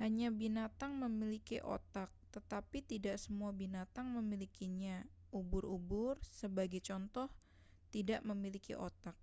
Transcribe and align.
hanya 0.00 0.28
binatang 0.40 0.92
memiliki 1.04 1.56
otak 1.76 2.08
tetapi 2.34 2.78
tidak 2.92 3.16
semua 3.24 3.50
binatang 3.60 4.06
memilikinya; 4.16 4.96
ubur-ubur 5.38 6.14
sebagai 6.40 6.80
contoh 6.88 7.28
tidak 7.94 8.20
memiliki 8.30 8.72
otak 8.88 9.16